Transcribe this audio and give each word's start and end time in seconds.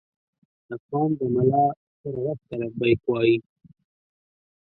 افغان 0.75 1.09
د 1.17 1.21
ملا 1.33 1.65
هر 2.01 2.15
غږ 2.23 2.39
ته 2.47 2.55
لبیک 2.61 3.01
وايي. 3.07 3.37